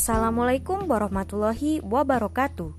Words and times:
Assalamualaikum 0.00 0.88
warahmatullahi 0.88 1.84
wabarakatuh. 1.84 2.72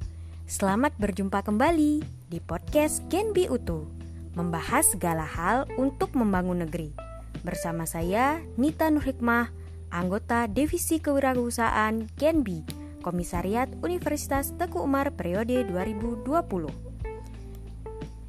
Selamat 0.49 0.89
berjumpa 0.97 1.45
kembali 1.45 2.01
di 2.33 2.41
podcast 2.41 3.05
Genbi 3.13 3.45
Utu, 3.45 3.85
membahas 4.33 4.89
segala 4.97 5.21
hal 5.21 5.69
untuk 5.77 6.17
membangun 6.17 6.65
negeri. 6.65 6.97
Bersama 7.45 7.85
saya 7.85 8.41
Nita 8.57 8.89
Nur 8.89 9.05
Hikmah, 9.05 9.53
anggota 9.93 10.49
Divisi 10.49 10.97
Kewirausahaan 10.97 12.09
Genbi, 12.17 12.65
Komisariat 13.05 13.69
Universitas 13.85 14.57
Teguh 14.57 14.81
Umar 14.81 15.13
periode 15.13 15.61
2020. 15.69 16.25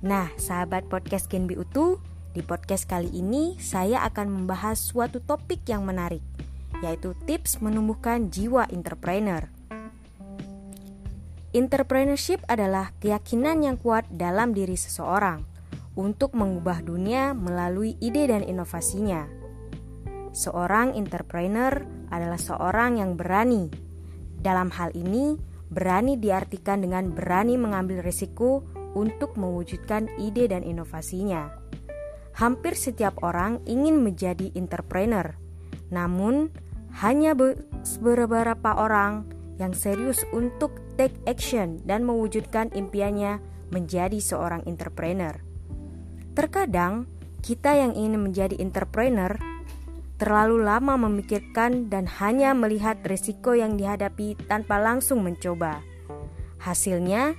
Nah, 0.04 0.28
sahabat 0.36 0.92
podcast 0.92 1.32
Genbi 1.32 1.56
Utu, 1.56 1.96
di 2.36 2.44
podcast 2.44 2.84
kali 2.84 3.08
ini 3.08 3.56
saya 3.56 4.04
akan 4.04 4.44
membahas 4.44 4.76
suatu 4.76 5.24
topik 5.24 5.64
yang 5.64 5.80
menarik 5.88 6.20
yaitu 6.82 7.14
tips 7.24 7.62
menumbuhkan 7.62 8.28
jiwa 8.28 8.66
entrepreneur. 8.68 9.46
Entrepreneurship 11.52 12.42
adalah 12.48 12.96
keyakinan 12.98 13.62
yang 13.62 13.76
kuat 13.78 14.08
dalam 14.10 14.56
diri 14.56 14.74
seseorang 14.74 15.44
untuk 15.94 16.32
mengubah 16.32 16.80
dunia 16.80 17.36
melalui 17.36 17.94
ide 18.00 18.24
dan 18.24 18.40
inovasinya. 18.40 19.28
Seorang 20.32 20.96
entrepreneur 20.96 21.76
adalah 22.08 22.40
seorang 22.40 23.04
yang 23.04 23.20
berani. 23.20 23.68
Dalam 24.40 24.72
hal 24.72 24.96
ini, 24.96 25.36
berani 25.68 26.16
diartikan 26.16 26.80
dengan 26.80 27.12
berani 27.12 27.60
mengambil 27.60 28.00
risiko 28.00 28.64
untuk 28.96 29.36
mewujudkan 29.36 30.08
ide 30.16 30.48
dan 30.48 30.64
inovasinya. 30.64 31.52
Hampir 32.32 32.80
setiap 32.80 33.20
orang 33.20 33.60
ingin 33.68 34.00
menjadi 34.00 34.48
entrepreneur, 34.56 35.36
namun 35.92 36.48
hanya 37.00 37.32
beberapa 38.00 38.76
orang 38.76 39.24
yang 39.56 39.72
serius 39.72 40.20
untuk 40.34 40.76
take 41.00 41.16
action 41.24 41.80
dan 41.88 42.04
mewujudkan 42.04 42.68
impiannya 42.74 43.40
menjadi 43.72 44.20
seorang 44.20 44.66
entrepreneur. 44.68 45.38
Terkadang, 46.36 47.08
kita 47.40 47.74
yang 47.76 47.92
ingin 47.96 48.20
menjadi 48.20 48.56
entrepreneur 48.60 49.36
terlalu 50.20 50.62
lama 50.62 50.94
memikirkan 50.94 51.90
dan 51.90 52.06
hanya 52.06 52.54
melihat 52.54 53.02
risiko 53.02 53.58
yang 53.58 53.74
dihadapi 53.74 54.38
tanpa 54.46 54.78
langsung 54.78 55.26
mencoba. 55.26 55.82
Hasilnya, 56.62 57.34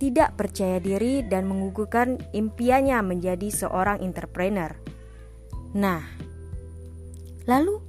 tidak 0.00 0.32
percaya 0.36 0.80
diri 0.80 1.20
dan 1.24 1.44
menggugurkan 1.44 2.16
impiannya 2.32 2.96
menjadi 3.04 3.52
seorang 3.52 4.00
entrepreneur. 4.00 4.72
Nah, 5.76 6.00
lalu 7.44 7.84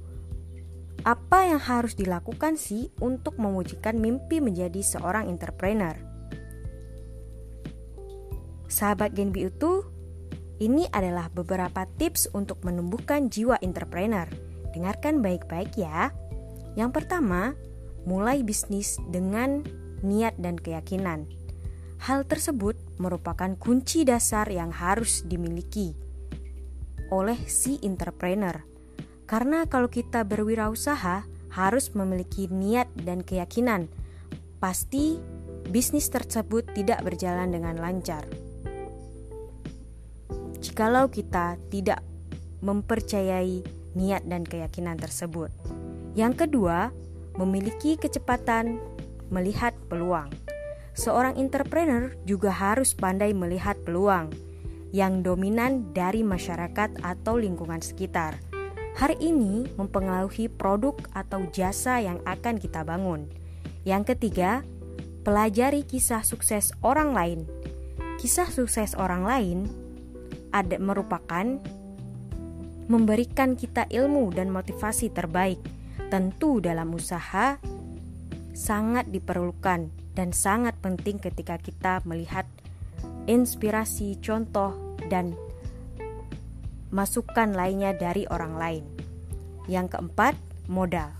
apa 1.06 1.46
yang 1.46 1.62
harus 1.62 1.94
dilakukan 1.94 2.58
sih 2.58 2.90
untuk 2.98 3.38
mewujudkan 3.38 3.94
mimpi 3.98 4.42
menjadi 4.42 4.82
seorang 4.82 5.30
entrepreneur? 5.30 5.94
Sahabat 8.66 9.14
Genbi 9.14 9.46
itu, 9.46 9.86
ini 10.58 10.90
adalah 10.90 11.30
beberapa 11.30 11.86
tips 11.98 12.34
untuk 12.34 12.62
menumbuhkan 12.66 13.30
jiwa 13.30 13.62
entrepreneur. 13.62 14.26
Dengarkan 14.74 15.22
baik-baik 15.22 15.78
ya. 15.78 16.10
Yang 16.74 16.90
pertama, 17.02 17.54
mulai 18.04 18.42
bisnis 18.42 18.98
dengan 19.08 19.62
niat 20.02 20.34
dan 20.38 20.58
keyakinan. 20.58 21.30
Hal 21.98 22.26
tersebut 22.26 22.78
merupakan 23.02 23.54
kunci 23.58 24.06
dasar 24.06 24.46
yang 24.50 24.70
harus 24.70 25.26
dimiliki 25.26 25.98
oleh 27.08 27.40
si 27.48 27.80
entrepreneur 27.82 28.60
karena 29.28 29.68
kalau 29.68 29.92
kita 29.92 30.24
berwirausaha 30.24 31.28
harus 31.52 31.92
memiliki 31.92 32.48
niat 32.48 32.88
dan 32.96 33.20
keyakinan, 33.20 33.92
pasti 34.56 35.20
bisnis 35.68 36.08
tersebut 36.08 36.64
tidak 36.72 37.04
berjalan 37.04 37.52
dengan 37.52 37.76
lancar. 37.76 38.24
Jikalau 40.64 41.12
kita 41.12 41.60
tidak 41.68 42.00
mempercayai 42.64 43.62
niat 43.92 44.24
dan 44.24 44.48
keyakinan 44.48 44.96
tersebut. 44.96 45.52
Yang 46.16 46.48
kedua, 46.48 46.90
memiliki 47.36 48.00
kecepatan 48.00 48.80
melihat 49.28 49.76
peluang. 49.92 50.32
Seorang 50.96 51.38
entrepreneur 51.38 52.10
juga 52.26 52.50
harus 52.50 52.96
pandai 52.96 53.30
melihat 53.36 53.78
peluang 53.84 54.32
yang 54.90 55.20
dominan 55.20 55.92
dari 55.92 56.24
masyarakat 56.24 57.04
atau 57.04 57.38
lingkungan 57.38 57.78
sekitar 57.84 58.47
hari 58.98 59.14
ini 59.22 59.70
mempengaruhi 59.78 60.50
produk 60.50 60.98
atau 61.14 61.46
jasa 61.54 62.02
yang 62.02 62.18
akan 62.26 62.58
kita 62.58 62.82
bangun. 62.82 63.30
Yang 63.86 64.12
ketiga, 64.14 64.66
pelajari 65.22 65.86
kisah 65.86 66.26
sukses 66.26 66.74
orang 66.82 67.14
lain. 67.14 67.40
Kisah 68.18 68.50
sukses 68.50 68.98
orang 68.98 69.22
lain 69.22 69.58
ada 70.50 70.82
merupakan 70.82 71.62
memberikan 72.90 73.54
kita 73.54 73.86
ilmu 73.86 74.34
dan 74.34 74.50
motivasi 74.50 75.14
terbaik. 75.14 75.62
Tentu 76.10 76.58
dalam 76.58 76.90
usaha 76.90 77.62
sangat 78.50 79.06
diperlukan 79.14 79.94
dan 80.18 80.34
sangat 80.34 80.74
penting 80.82 81.22
ketika 81.22 81.54
kita 81.62 82.02
melihat 82.02 82.50
inspirasi, 83.30 84.18
contoh 84.18 84.74
dan 85.06 85.38
masukan 86.88 87.52
lainnya 87.52 87.92
dari 87.92 88.24
orang 88.28 88.54
lain. 88.56 88.84
Yang 89.68 89.96
keempat, 89.96 90.34
modal. 90.68 91.12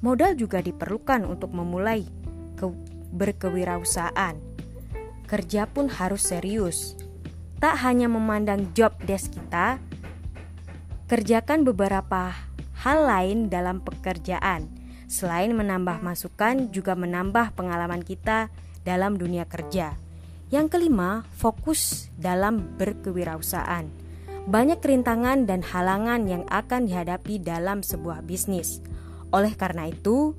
Modal 0.00 0.38
juga 0.38 0.64
diperlukan 0.64 1.26
untuk 1.26 1.52
memulai 1.52 2.06
ke 2.56 2.64
berkewirausahaan. 3.12 4.38
Kerja 5.28 5.68
pun 5.68 5.92
harus 5.92 6.32
serius. 6.32 6.96
Tak 7.58 7.82
hanya 7.84 8.06
memandang 8.06 8.70
job 8.72 8.94
desk 9.02 9.34
kita, 9.34 9.82
kerjakan 11.10 11.66
beberapa 11.66 12.32
hal 12.86 12.98
lain 13.04 13.50
dalam 13.50 13.82
pekerjaan. 13.82 14.70
Selain 15.10 15.50
menambah 15.50 15.98
masukan, 16.00 16.70
juga 16.70 16.94
menambah 16.94 17.58
pengalaman 17.58 18.06
kita 18.06 18.54
dalam 18.86 19.18
dunia 19.18 19.44
kerja. 19.50 19.98
Yang 20.48 20.78
kelima, 20.78 21.26
fokus 21.34 22.08
dalam 22.14 22.78
berkewirausahaan 22.78 24.07
banyak 24.48 24.80
rintangan 24.80 25.44
dan 25.44 25.60
halangan 25.60 26.24
yang 26.24 26.48
akan 26.48 26.88
dihadapi 26.88 27.36
dalam 27.36 27.84
sebuah 27.84 28.24
bisnis. 28.24 28.80
Oleh 29.28 29.52
karena 29.52 29.92
itu, 29.92 30.32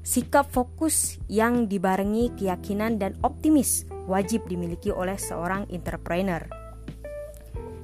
sikap 0.00 0.48
fokus 0.48 1.20
yang 1.28 1.68
dibarengi 1.68 2.32
keyakinan 2.40 2.96
dan 2.96 3.20
optimis 3.20 3.84
wajib 4.08 4.48
dimiliki 4.48 4.88
oleh 4.88 5.20
seorang 5.20 5.68
entrepreneur. 5.68 6.40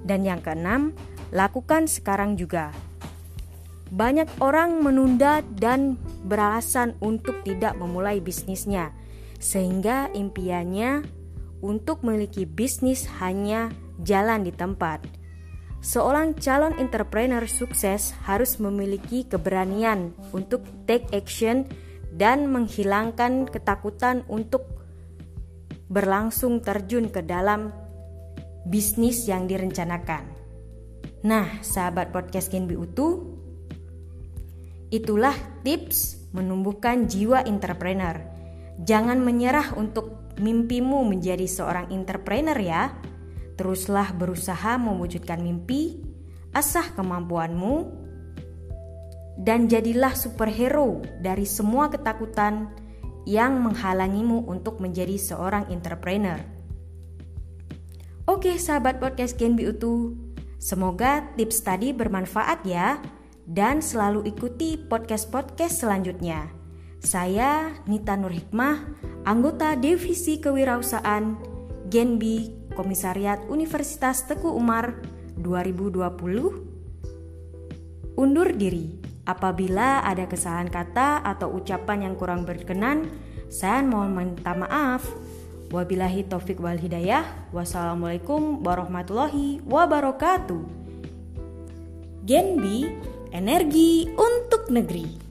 Dan 0.01 0.25
yang 0.25 0.41
keenam, 0.41 0.97
lakukan 1.29 1.85
sekarang 1.93 2.41
juga. 2.41 2.73
Banyak 3.93 4.41
orang 4.41 4.81
menunda 4.81 5.45
dan 5.45 6.01
beralasan 6.25 6.97
untuk 7.05 7.45
tidak 7.45 7.77
memulai 7.77 8.17
bisnisnya, 8.17 8.97
sehingga 9.37 10.09
impiannya 10.17 11.05
untuk 11.61 12.01
memiliki 12.01 12.49
bisnis 12.49 13.05
hanya 13.21 13.69
jalan 14.01 14.49
di 14.49 14.57
tempat 14.57 15.20
Seorang 15.81 16.37
calon 16.37 16.77
entrepreneur 16.77 17.49
sukses 17.49 18.13
harus 18.29 18.61
memiliki 18.61 19.25
keberanian 19.25 20.13
untuk 20.37 20.61
take 20.85 21.09
action 21.17 21.65
dan 22.13 22.53
menghilangkan 22.53 23.49
ketakutan 23.49 24.21
untuk 24.29 24.69
berlangsung 25.89 26.61
terjun 26.61 27.09
ke 27.09 27.25
dalam 27.25 27.73
bisnis 28.69 29.25
yang 29.25 29.49
direncanakan. 29.49 30.29
Nah, 31.25 31.65
sahabat 31.65 32.13
podcast 32.13 32.53
Genbi 32.53 32.77
Utu, 32.77 33.41
itulah 34.93 35.35
tips 35.65 36.29
menumbuhkan 36.37 37.09
jiwa 37.09 37.41
entrepreneur. 37.49 38.21
Jangan 38.85 39.21
menyerah 39.21 39.77
untuk 39.81 40.37
mimpimu 40.41 41.05
menjadi 41.05 41.45
seorang 41.45 41.93
entrepreneur 41.93 42.57
ya. 42.57 42.93
Teruslah 43.61 44.17
berusaha 44.17 44.81
mewujudkan 44.81 45.37
mimpi, 45.45 46.01
asah 46.57 46.97
kemampuanmu, 46.97 47.93
dan 49.37 49.69
jadilah 49.69 50.17
superhero 50.17 51.05
dari 51.21 51.45
semua 51.45 51.93
ketakutan 51.93 52.73
yang 53.29 53.61
menghalangimu 53.61 54.49
untuk 54.49 54.81
menjadi 54.81 55.21
seorang 55.21 55.69
entrepreneur. 55.69 56.41
Oke, 58.25 58.57
sahabat 58.57 58.97
podcast 58.97 59.37
Genbi 59.37 59.69
Utu, 59.69 60.17
semoga 60.57 61.29
tips 61.37 61.61
tadi 61.61 61.93
bermanfaat 61.93 62.65
ya, 62.65 62.97
dan 63.45 63.85
selalu 63.85 64.25
ikuti 64.25 64.81
podcast-podcast 64.89 65.85
selanjutnya. 65.85 66.49
Saya 67.05 67.77
Nita 67.85 68.17
Nur 68.17 68.33
Hikmah, 68.33 68.89
anggota 69.29 69.77
Divisi 69.77 70.41
Kewirausahaan 70.41 71.37
Genbi 71.93 72.60
Komisariat 72.81 73.45
Universitas 73.53 74.25
Teguh 74.25 74.57
Umar 74.57 75.05
2020 75.37 78.17
undur 78.17 78.49
diri. 78.57 78.97
Apabila 79.29 80.01
ada 80.01 80.25
kesalahan 80.25 80.73
kata 80.73 81.21
atau 81.21 81.61
ucapan 81.61 82.09
yang 82.09 82.17
kurang 82.17 82.49
berkenan, 82.49 83.13
saya 83.53 83.85
mohon 83.85 84.17
minta 84.17 84.57
maaf. 84.57 85.05
Wabillahi 85.69 86.25
taufik 86.25 86.57
wal 86.57 86.81
hidayah. 86.81 87.53
Wassalamualaikum 87.53 88.65
warahmatullahi 88.65 89.61
wabarakatuh. 89.69 90.65
Genbi, 92.25 92.97
energi 93.29 94.09
untuk 94.17 94.73
negeri. 94.73 95.30